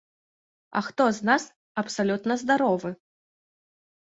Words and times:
А 0.79 0.81
хто 0.87 1.03
з 1.17 1.27
нас 1.29 1.45
абсалютна 1.81 2.33
здаровы? 2.45 2.89